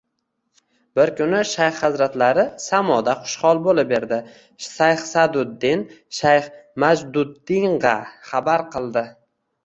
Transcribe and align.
Bir 0.99 1.09
kunki, 1.17 1.39
shayx 1.47 1.75
hazratlari 1.87 2.45
samoʻda 2.63 3.13
xushhol 3.27 3.61
boʻlib 3.67 3.93
erdi, 3.97 4.17
shayx 4.69 5.03
Saʼduddin 5.09 5.83
shayx 6.21 6.47
Majduddingʻa 6.85 7.93
xabar 8.31 8.65
qildi 8.77 9.05